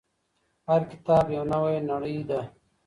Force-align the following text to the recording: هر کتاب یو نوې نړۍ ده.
هر 0.69 0.81
کتاب 0.91 1.25
یو 1.35 1.43
نوې 1.53 1.77
نړۍ 1.91 2.17
ده. 2.29 2.41